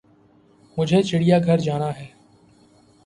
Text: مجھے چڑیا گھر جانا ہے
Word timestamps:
مجھے 0.77 1.01
چڑیا 1.03 1.37
گھر 1.45 1.57
جانا 1.57 1.89
ہے 1.97 2.07